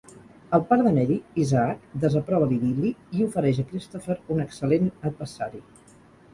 El 0.57 0.61
pare 0.69 0.85
de 0.87 0.93
Mary, 0.95 1.17
Isaac, 1.43 1.83
desaprova 2.07 2.49
l'idil·li 2.53 2.93
i 3.19 3.29
ofereix 3.29 3.63
a 3.63 3.69
Christopher 3.75 4.19
un 4.37 4.45
excel·lent 4.49 4.93
adversari. 5.11 5.67